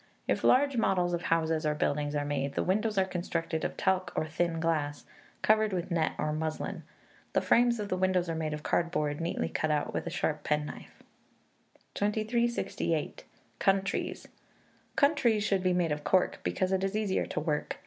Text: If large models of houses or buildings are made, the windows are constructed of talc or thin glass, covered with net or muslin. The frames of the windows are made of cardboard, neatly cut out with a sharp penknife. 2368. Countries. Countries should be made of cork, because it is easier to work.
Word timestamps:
If 0.27 0.43
large 0.43 0.77
models 0.77 1.13
of 1.13 1.21
houses 1.21 1.63
or 1.63 1.75
buildings 1.75 2.15
are 2.15 2.25
made, 2.25 2.55
the 2.55 2.63
windows 2.63 2.97
are 2.97 3.05
constructed 3.05 3.63
of 3.63 3.77
talc 3.77 4.11
or 4.15 4.25
thin 4.25 4.59
glass, 4.59 5.05
covered 5.43 5.73
with 5.73 5.91
net 5.91 6.13
or 6.17 6.33
muslin. 6.33 6.81
The 7.33 7.41
frames 7.41 7.79
of 7.79 7.89
the 7.89 7.97
windows 7.97 8.27
are 8.27 8.33
made 8.33 8.55
of 8.55 8.63
cardboard, 8.63 9.21
neatly 9.21 9.47
cut 9.47 9.69
out 9.69 9.93
with 9.93 10.07
a 10.07 10.09
sharp 10.09 10.43
penknife. 10.43 11.03
2368. 11.93 13.25
Countries. 13.59 14.27
Countries 14.95 15.43
should 15.43 15.61
be 15.61 15.71
made 15.71 15.91
of 15.91 16.03
cork, 16.03 16.39
because 16.41 16.71
it 16.71 16.83
is 16.83 16.95
easier 16.97 17.27
to 17.27 17.39
work. 17.39 17.77